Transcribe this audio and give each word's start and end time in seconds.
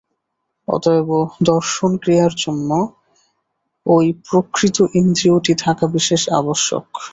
অতএব 0.67 1.09
দর্শনক্রিয়ার 1.43 2.33
জন্য 2.43 2.69
ঐ 3.85 3.95
প্রকৃত 4.27 4.77
ইন্দ্রিয়টি 4.93 5.53
থাকা 5.63 5.85
বিশেষ 5.95 6.21
আবশ্যক। 6.39 6.85